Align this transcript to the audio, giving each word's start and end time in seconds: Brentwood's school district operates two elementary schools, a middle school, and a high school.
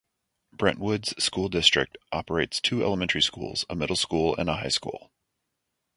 Brentwood's 0.51 1.09
school 1.23 1.47
district 1.47 1.95
operates 2.11 2.59
two 2.59 2.83
elementary 2.83 3.21
schools, 3.21 3.65
a 3.69 3.75
middle 3.75 3.95
school, 3.95 4.35
and 4.35 4.49
a 4.49 4.55
high 4.57 4.67
school. 4.69 5.11